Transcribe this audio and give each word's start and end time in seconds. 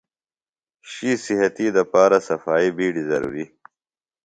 شُوئی 0.89 1.13
صحتی 1.25 1.67
دپارہ 1.75 2.19
صفائی 2.27 2.69
بِیڈیۡ 2.77 3.07
ضروریۡ۔ 3.09 3.49